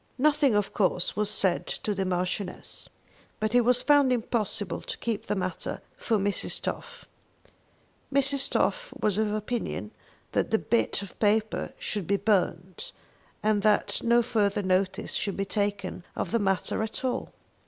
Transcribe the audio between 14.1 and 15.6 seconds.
further notice should be